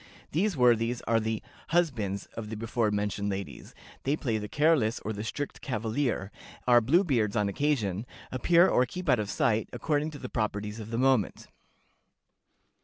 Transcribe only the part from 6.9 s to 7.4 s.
beards